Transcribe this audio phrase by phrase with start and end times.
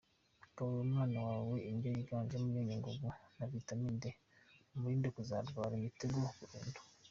[0.55, 3.07] Gaburira umwana wawe indyo yiganjemo imyunyungugu
[3.37, 4.03] na vitamine D,
[4.75, 6.79] umurinde kuzarwara imitego burundu.